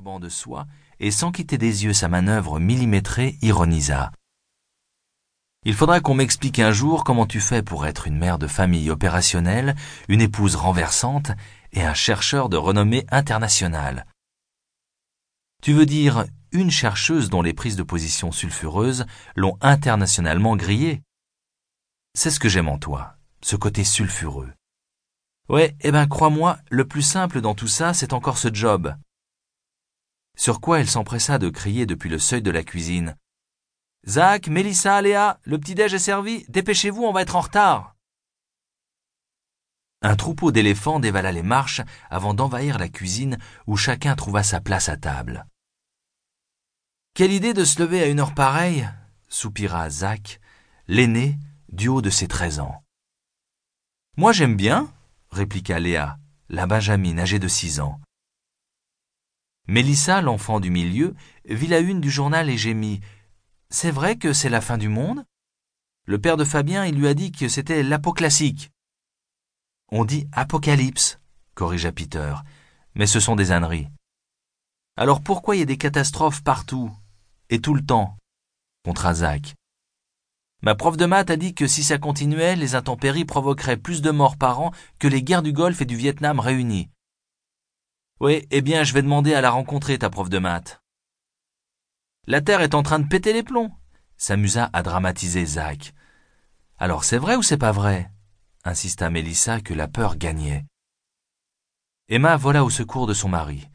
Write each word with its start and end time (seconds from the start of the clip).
de 0.00 0.28
soie 0.28 0.66
et 0.98 1.10
sans 1.10 1.30
quitter 1.30 1.58
des 1.58 1.84
yeux 1.84 1.92
sa 1.92 2.08
manœuvre 2.08 2.58
millimétrée, 2.58 3.36
ironisa. 3.42 4.12
Il 5.64 5.74
faudra 5.74 6.00
qu'on 6.00 6.14
m'explique 6.14 6.58
un 6.58 6.72
jour 6.72 7.04
comment 7.04 7.26
tu 7.26 7.38
fais 7.38 7.62
pour 7.62 7.86
être 7.86 8.06
une 8.06 8.16
mère 8.16 8.38
de 8.38 8.46
famille 8.46 8.90
opérationnelle, 8.90 9.76
une 10.08 10.22
épouse 10.22 10.56
renversante 10.56 11.32
et 11.72 11.82
un 11.82 11.92
chercheur 11.92 12.48
de 12.48 12.56
renommée 12.56 13.04
internationale. 13.10 14.06
Tu 15.62 15.74
veux 15.74 15.86
dire 15.86 16.24
une 16.52 16.70
chercheuse 16.70 17.28
dont 17.28 17.42
les 17.42 17.52
prises 17.52 17.76
de 17.76 17.82
position 17.82 18.32
sulfureuses 18.32 19.04
l'ont 19.36 19.58
internationalement 19.60 20.56
grillée 20.56 21.02
C'est 22.14 22.30
ce 22.30 22.40
que 22.40 22.48
j'aime 22.48 22.68
en 22.68 22.78
toi, 22.78 23.16
ce 23.42 23.54
côté 23.54 23.84
sulfureux. 23.84 24.50
Ouais, 25.50 25.76
eh 25.80 25.92
ben 25.92 26.06
crois-moi, 26.06 26.58
le 26.70 26.86
plus 26.86 27.02
simple 27.02 27.40
dans 27.42 27.54
tout 27.54 27.68
ça, 27.68 27.92
c'est 27.92 28.14
encore 28.14 28.38
ce 28.38 28.48
job. 28.52 28.94
Sur 30.40 30.62
quoi 30.62 30.80
elle 30.80 30.88
s'empressa 30.88 31.36
de 31.36 31.50
crier 31.50 31.84
depuis 31.84 32.08
le 32.08 32.18
seuil 32.18 32.40
de 32.40 32.50
la 32.50 32.62
cuisine. 32.62 33.14
Zach, 34.08 34.48
Mélissa, 34.48 35.02
Léa, 35.02 35.38
le 35.42 35.58
petit-déj 35.58 35.92
est 35.92 35.98
servi, 35.98 36.46
dépêchez-vous, 36.48 37.02
on 37.02 37.12
va 37.12 37.20
être 37.20 37.36
en 37.36 37.40
retard. 37.40 37.94
Un 40.00 40.16
troupeau 40.16 40.50
d'éléphants 40.50 40.98
dévala 40.98 41.30
les 41.30 41.42
marches 41.42 41.82
avant 42.08 42.32
d'envahir 42.32 42.78
la 42.78 42.88
cuisine 42.88 43.36
où 43.66 43.76
chacun 43.76 44.16
trouva 44.16 44.42
sa 44.42 44.62
place 44.62 44.88
à 44.88 44.96
table. 44.96 45.44
Quelle 47.12 47.32
idée 47.32 47.52
de 47.52 47.64
se 47.64 47.78
lever 47.78 48.02
à 48.02 48.06
une 48.06 48.20
heure 48.20 48.32
pareille? 48.32 48.88
soupira 49.28 49.90
Zach, 49.90 50.40
l'aîné, 50.88 51.38
du 51.68 51.88
haut 51.88 52.00
de 52.00 52.08
ses 52.08 52.28
treize 52.28 52.60
ans. 52.60 52.82
Moi 54.16 54.32
j'aime 54.32 54.56
bien, 54.56 54.90
répliqua 55.32 55.78
Léa, 55.80 56.16
la 56.48 56.66
Benjamin 56.66 57.18
âgée 57.18 57.38
de 57.38 57.48
six 57.48 57.78
ans. 57.78 58.00
Mélissa, 59.68 60.20
l'enfant 60.20 60.60
du 60.60 60.70
milieu, 60.70 61.14
vit 61.44 61.68
la 61.68 61.80
une 61.80 62.00
du 62.00 62.10
journal 62.10 62.50
et 62.50 62.58
gémit. 62.58 63.00
C'est 63.70 63.90
vrai 63.90 64.16
que 64.16 64.32
c'est 64.32 64.48
la 64.48 64.60
fin 64.60 64.78
du 64.78 64.88
monde? 64.88 65.24
Le 66.06 66.18
père 66.20 66.36
de 66.36 66.44
Fabien, 66.44 66.84
il 66.86 66.96
lui 66.96 67.06
a 67.06 67.14
dit 67.14 67.30
que 67.30 67.48
c'était 67.48 67.82
l'apoclassique. 67.82 68.70
On 69.92 70.04
dit 70.04 70.26
apocalypse, 70.32 71.20
corrigea 71.54 71.92
Peter, 71.92 72.34
mais 72.94 73.06
ce 73.06 73.20
sont 73.20 73.36
des 73.36 73.52
âneries. 73.52 73.88
Alors 74.96 75.22
pourquoi 75.22 75.56
y 75.56 75.62
a 75.62 75.66
des 75.66 75.78
catastrophes 75.78 76.42
partout 76.42 76.90
et 77.48 77.60
tout 77.60 77.74
le 77.74 77.84
temps? 77.84 78.16
Contre 78.84 79.12
Zach. 79.12 79.54
Ma 80.62 80.74
prof 80.74 80.96
de 80.96 81.06
maths 81.06 81.30
a 81.30 81.36
dit 81.36 81.54
que 81.54 81.66
si 81.66 81.82
ça 81.82 81.98
continuait, 81.98 82.56
les 82.56 82.74
intempéries 82.74 83.24
provoqueraient 83.24 83.76
plus 83.76 84.02
de 84.02 84.10
morts 84.10 84.36
par 84.36 84.60
an 84.60 84.72
que 84.98 85.08
les 85.08 85.22
guerres 85.22 85.42
du 85.42 85.52
Golfe 85.52 85.80
et 85.80 85.86
du 85.86 85.96
Vietnam 85.96 86.38
réunies. 86.38 86.90
Oui, 88.20 88.46
eh 88.50 88.60
bien, 88.60 88.84
je 88.84 88.92
vais 88.92 89.00
demander 89.00 89.32
à 89.32 89.40
la 89.40 89.50
rencontrer, 89.50 89.98
ta 89.98 90.10
prof 90.10 90.28
de 90.28 90.38
maths. 90.38 90.82
La 92.26 92.42
Terre 92.42 92.60
est 92.60 92.74
en 92.74 92.82
train 92.82 92.98
de 92.98 93.08
péter 93.08 93.32
les 93.32 93.42
plombs, 93.42 93.70
s'amusa 94.18 94.68
à 94.74 94.82
dramatiser 94.82 95.46
Zach. 95.46 95.94
Alors 96.76 97.04
c'est 97.04 97.16
vrai 97.16 97.36
ou 97.36 97.42
c'est 97.42 97.56
pas 97.56 97.72
vrai? 97.72 98.10
insista 98.62 99.08
Mélissa 99.08 99.62
que 99.62 99.72
la 99.72 99.88
peur 99.88 100.16
gagnait. 100.16 100.66
Emma 102.10 102.36
vola 102.36 102.62
au 102.62 102.68
secours 102.68 103.06
de 103.06 103.14
son 103.14 103.30
mari. 103.30 103.70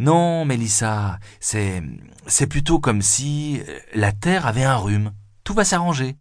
Non, 0.00 0.44
Mélissa, 0.44 1.20
c'est, 1.38 1.80
c'est 2.26 2.48
plutôt 2.48 2.80
comme 2.80 3.02
si 3.02 3.62
la 3.94 4.10
Terre 4.10 4.46
avait 4.46 4.64
un 4.64 4.76
rhume. 4.76 5.12
Tout 5.44 5.54
va 5.54 5.64
s'arranger. 5.64 6.16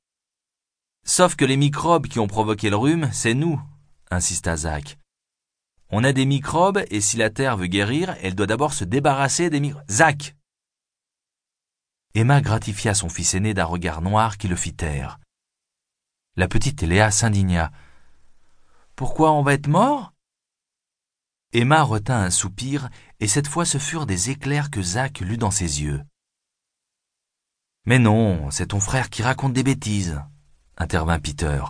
Sauf 1.04 1.36
que 1.36 1.45
les 1.45 1.58
microbes 1.58 2.06
qui 2.06 2.20
ont 2.20 2.28
provoqué 2.28 2.70
le 2.70 2.76
rhume, 2.76 3.09
c'est 3.11 3.34
nous, 3.34 3.59
insista 4.11 4.56
Zach. 4.56 5.00
On 5.95 6.03
a 6.03 6.11
des 6.11 6.25
microbes 6.25 6.83
et 6.89 7.02
si 7.02 7.17
la 7.17 7.30
Terre 7.30 7.55
veut 7.55 7.67
guérir, 7.67 8.17
elle 8.23 8.33
doit 8.33 8.47
d'abord 8.47 8.73
se 8.73 8.83
débarrasser 8.83 9.52
des 9.52 9.59
microbes. 9.59 9.83
Zach 9.91 10.36
Emma 12.16 12.41
gratifia 12.41 12.95
son 12.95 13.09
fils 13.09 13.36
aîné 13.36 13.53
d'un 13.53 13.66
regard 13.66 14.02
noir 14.02 14.39
qui 14.39 14.47
le 14.47 14.55
fit 14.55 14.73
taire. 14.73 15.19
La 16.36 16.47
petite 16.47 16.81
Léa 16.81 17.11
s'indigna. 17.11 17.71
Pourquoi 18.95 19.33
on 19.33 19.43
va 19.43 19.54
être 19.54 19.67
mort? 19.67 20.14
Emma 21.52 21.83
retint 21.83 22.23
un 22.23 22.31
soupir, 22.31 22.89
et 23.20 23.27
cette 23.27 23.48
fois 23.48 23.64
ce 23.64 23.77
furent 23.77 24.08
des 24.08 24.31
éclairs 24.31 24.71
que 24.71 24.81
Zach 24.81 25.20
lut 25.20 25.37
dans 25.37 25.52
ses 25.52 25.83
yeux. 25.83 26.02
Mais 27.86 27.99
non, 27.99 28.49
c'est 28.49 28.70
ton 28.70 28.80
frère 28.80 29.11
qui 29.11 29.21
raconte 29.21 29.54
des 29.54 29.61
bêtises, 29.61 30.20
intervint 30.75 31.20
Peter. 31.20 31.64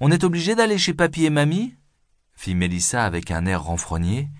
On 0.00 0.10
est 0.10 0.24
obligé 0.24 0.54
d'aller 0.54 0.78
chez 0.78 0.94
papy 0.94 1.26
et 1.26 1.30
mamie? 1.30 1.76
Fit 2.34 2.54
Mélissa 2.54 3.04
avec 3.04 3.30
un 3.30 3.46
air 3.46 3.62
renfrogné. 3.62 4.30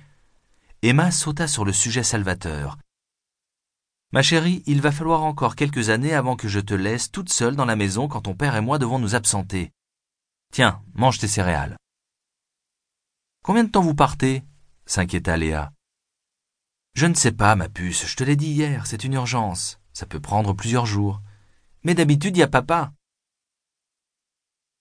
Emma 0.83 1.11
sauta 1.11 1.49
sur 1.49 1.65
le 1.65 1.73
sujet 1.73 2.03
salvateur. 2.03 2.79
Ma 4.13 4.23
chérie, 4.23 4.63
il 4.67 4.81
va 4.81 4.93
falloir 4.93 5.25
encore 5.25 5.57
quelques 5.57 5.89
années 5.89 6.15
avant 6.15 6.37
que 6.37 6.47
je 6.47 6.61
te 6.61 6.75
laisse 6.75 7.11
toute 7.11 7.33
seule 7.33 7.57
dans 7.57 7.65
la 7.65 7.77
maison 7.77 8.07
quand 8.07 8.23
ton 8.23 8.35
père 8.35 8.55
et 8.55 8.61
moi 8.61 8.79
devons 8.79 8.99
nous 8.99 9.15
absenter. 9.15 9.73
Tiens, 10.53 10.83
mange 10.95 11.19
tes 11.19 11.27
céréales. 11.27 11.77
Combien 13.43 13.65
de 13.65 13.71
temps 13.71 13.83
vous 13.83 13.95
partez? 13.95 14.45
s'inquiéta 14.87 15.37
Léa. 15.37 15.73
Je 16.95 17.07
ne 17.07 17.15
sais 17.15 17.33
pas, 17.33 17.57
ma 17.57 17.69
puce, 17.69 18.07
je 18.07 18.15
te 18.15 18.23
l'ai 18.23 18.37
dit 18.37 18.51
hier, 18.51 18.87
c'est 18.87 19.03
une 19.03 19.15
urgence. 19.15 19.81
Ça 19.93 20.07
peut 20.07 20.21
prendre 20.21 20.53
plusieurs 20.53 20.87
jours. 20.87 21.21
Mais 21.83 21.95
d'habitude, 21.95 22.37
il 22.37 22.41
y 22.41 22.45
a 22.45 22.49
papa. 22.49 22.93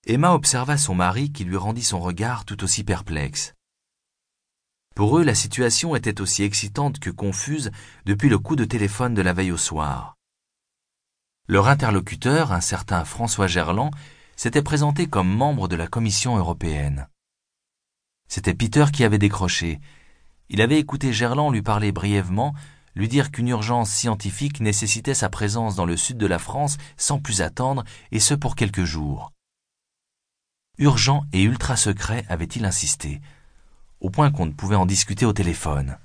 Emma 0.06 0.34
observa 0.34 0.76
son 0.76 0.94
mari 0.94 1.32
qui 1.32 1.44
lui 1.44 1.56
rendit 1.56 1.82
son 1.82 1.98
regard 1.98 2.44
tout 2.44 2.62
aussi 2.62 2.84
perplexe. 2.84 3.54
Pour 4.94 5.18
eux, 5.18 5.24
la 5.24 5.34
situation 5.34 5.96
était 5.96 6.20
aussi 6.20 6.42
excitante 6.42 6.98
que 6.98 7.08
confuse 7.08 7.70
depuis 8.04 8.28
le 8.28 8.38
coup 8.38 8.54
de 8.54 8.66
téléphone 8.66 9.14
de 9.14 9.22
la 9.22 9.32
veille 9.32 9.50
au 9.50 9.56
soir. 9.56 10.14
Leur 11.48 11.68
interlocuteur, 11.68 12.52
un 12.52 12.60
certain 12.60 13.06
François 13.06 13.46
Gerland, 13.46 13.92
s'était 14.36 14.62
présenté 14.62 15.06
comme 15.06 15.34
membre 15.34 15.68
de 15.68 15.76
la 15.76 15.86
Commission 15.86 16.36
européenne. 16.36 17.08
C'était 18.28 18.54
Peter 18.54 18.84
qui 18.92 19.04
avait 19.04 19.18
décroché. 19.18 19.80
Il 20.50 20.60
avait 20.60 20.78
écouté 20.78 21.14
Gerland 21.14 21.50
lui 21.50 21.62
parler 21.62 21.92
brièvement, 21.92 22.54
lui 22.94 23.08
dire 23.08 23.30
qu'une 23.30 23.48
urgence 23.48 23.90
scientifique 23.90 24.60
nécessitait 24.60 25.14
sa 25.14 25.30
présence 25.30 25.76
dans 25.76 25.86
le 25.86 25.96
sud 25.96 26.18
de 26.18 26.26
la 26.26 26.38
France 26.38 26.76
sans 26.98 27.20
plus 27.20 27.40
attendre, 27.40 27.84
et 28.12 28.20
ce 28.20 28.34
pour 28.34 28.54
quelques 28.54 28.84
jours. 28.84 29.32
Urgent 30.78 31.24
et 31.32 31.42
ultra 31.42 31.76
secret 31.76 32.24
avait-il 32.28 32.64
insisté, 32.64 33.20
au 34.00 34.10
point 34.10 34.32
qu'on 34.32 34.46
ne 34.46 34.52
pouvait 34.52 34.74
en 34.74 34.86
discuter 34.86 35.24
au 35.24 35.32
téléphone. 35.32 35.98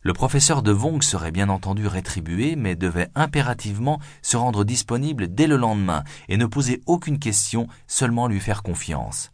Le 0.00 0.14
professeur 0.14 0.62
de 0.62 0.72
Vong 0.72 1.02
serait 1.02 1.30
bien 1.30 1.50
entendu 1.50 1.86
rétribué, 1.86 2.56
mais 2.56 2.74
devait 2.74 3.10
impérativement 3.14 4.00
se 4.22 4.38
rendre 4.38 4.64
disponible 4.64 5.32
dès 5.32 5.46
le 5.46 5.56
lendemain 5.56 6.04
et 6.28 6.38
ne 6.38 6.46
poser 6.46 6.82
aucune 6.86 7.18
question, 7.18 7.68
seulement 7.86 8.28
lui 8.28 8.40
faire 8.40 8.62
confiance. 8.62 9.30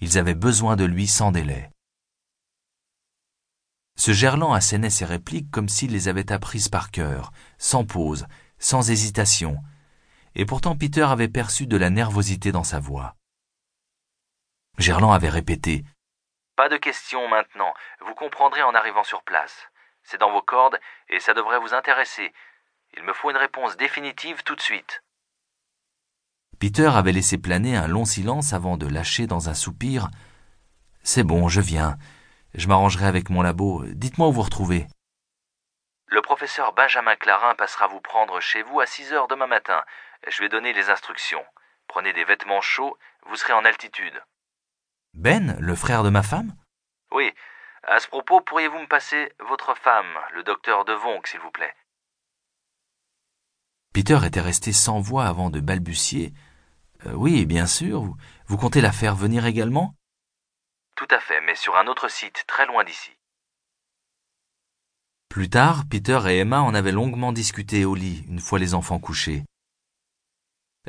Ils 0.00 0.18
avaient 0.18 0.34
besoin 0.34 0.74
de 0.74 0.84
lui 0.84 1.06
sans 1.06 1.30
délai. 1.30 1.70
Ce 3.96 4.12
Gerland 4.12 4.52
assénait 4.52 4.90
ses 4.90 5.04
répliques 5.04 5.50
comme 5.50 5.68
s'il 5.68 5.92
les 5.92 6.08
avait 6.08 6.32
apprises 6.32 6.68
par 6.68 6.90
cœur, 6.90 7.32
sans 7.56 7.84
pause, 7.84 8.26
sans 8.58 8.90
hésitation, 8.90 9.58
et 10.38 10.46
pourtant 10.46 10.76
Peter 10.76 11.02
avait 11.02 11.28
perçu 11.28 11.66
de 11.66 11.76
la 11.76 11.90
nervosité 11.90 12.52
dans 12.52 12.64
sa 12.64 12.78
voix. 12.78 13.16
Gerland 14.78 15.12
avait 15.12 15.28
répété 15.28 15.84
Pas 16.56 16.68
de 16.68 16.76
questions 16.76 17.28
maintenant, 17.28 17.74
vous 18.06 18.14
comprendrez 18.14 18.62
en 18.62 18.74
arrivant 18.74 19.02
sur 19.02 19.22
place. 19.24 19.66
C'est 20.04 20.18
dans 20.18 20.30
vos 20.30 20.40
cordes 20.40 20.78
et 21.08 21.18
ça 21.18 21.34
devrait 21.34 21.58
vous 21.58 21.74
intéresser. 21.74 22.32
Il 22.96 23.02
me 23.02 23.12
faut 23.12 23.30
une 23.30 23.36
réponse 23.36 23.76
définitive 23.76 24.44
tout 24.44 24.54
de 24.54 24.60
suite. 24.60 25.02
Peter 26.60 26.90
avait 26.94 27.12
laissé 27.12 27.36
planer 27.36 27.76
un 27.76 27.88
long 27.88 28.04
silence 28.04 28.52
avant 28.52 28.76
de 28.76 28.86
lâcher 28.86 29.26
dans 29.26 29.48
un 29.48 29.54
soupir. 29.54 30.08
C'est 31.02 31.24
bon, 31.24 31.48
je 31.48 31.60
viens. 31.60 31.98
Je 32.54 32.68
m'arrangerai 32.68 33.06
avec 33.06 33.28
mon 33.28 33.42
labo. 33.42 33.84
Dites-moi 33.86 34.28
où 34.28 34.32
vous 34.32 34.42
retrouvez. 34.42 34.86
Le 36.06 36.22
professeur 36.22 36.72
Benjamin 36.72 37.16
Clarin 37.16 37.54
passera 37.54 37.86
vous 37.86 38.00
prendre 38.00 38.40
chez 38.40 38.62
vous 38.62 38.80
à 38.80 38.86
six 38.86 39.12
heures 39.12 39.28
demain 39.28 39.46
matin. 39.46 39.84
Je 40.26 40.42
vais 40.42 40.48
donner 40.48 40.72
les 40.72 40.90
instructions. 40.90 41.44
Prenez 41.86 42.12
des 42.12 42.24
vêtements 42.24 42.60
chauds, 42.60 42.98
vous 43.26 43.36
serez 43.36 43.52
en 43.52 43.64
altitude. 43.64 44.22
Ben, 45.14 45.56
le 45.60 45.74
frère 45.74 46.02
de 46.02 46.10
ma 46.10 46.22
femme? 46.22 46.54
Oui. 47.12 47.32
À 47.84 48.00
ce 48.00 48.08
propos, 48.08 48.40
pourriez-vous 48.40 48.80
me 48.80 48.86
passer 48.86 49.32
votre 49.48 49.74
femme, 49.74 50.18
le 50.34 50.42
docteur 50.42 50.84
Devonc, 50.84 51.22
s'il 51.24 51.40
vous 51.40 51.50
plaît? 51.50 51.74
Peter 53.94 54.18
était 54.24 54.40
resté 54.40 54.72
sans 54.72 55.00
voix 55.00 55.26
avant 55.26 55.48
de 55.48 55.60
balbutier. 55.60 56.34
Euh, 57.06 57.12
oui, 57.12 57.46
bien 57.46 57.66
sûr. 57.66 58.02
Vous, 58.02 58.16
vous 58.46 58.56
comptez 58.58 58.80
la 58.80 58.92
faire 58.92 59.14
venir 59.16 59.46
également? 59.46 59.94
Tout 60.96 61.08
à 61.10 61.20
fait, 61.20 61.40
mais 61.40 61.54
sur 61.54 61.76
un 61.76 61.86
autre 61.86 62.08
site, 62.08 62.44
très 62.46 62.66
loin 62.66 62.84
d'ici. 62.84 63.12
Plus 65.28 65.48
tard, 65.48 65.84
Peter 65.88 66.18
et 66.26 66.38
Emma 66.38 66.60
en 66.60 66.74
avaient 66.74 66.92
longuement 66.92 67.32
discuté 67.32 67.84
au 67.84 67.94
lit, 67.94 68.24
une 68.28 68.40
fois 68.40 68.58
les 68.58 68.74
enfants 68.74 68.98
couchés. 68.98 69.44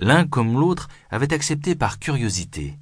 L'un 0.02 0.26
comme 0.26 0.58
l'autre 0.58 0.88
avait 1.10 1.34
accepté 1.34 1.76
par 1.76 2.00
curiosité. 2.00 2.80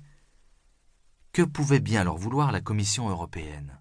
Que 1.34 1.42
pouvait 1.42 1.80
bien 1.80 2.04
leur 2.04 2.16
vouloir 2.16 2.52
la 2.52 2.62
Commission 2.62 3.10
européenne? 3.10 3.80